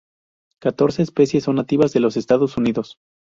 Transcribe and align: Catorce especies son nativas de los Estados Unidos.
Catorce 0.59 1.03
especies 1.03 1.43
son 1.43 1.57
nativas 1.57 1.93
de 1.93 1.99
los 1.99 2.17
Estados 2.17 2.57
Unidos. 2.57 2.97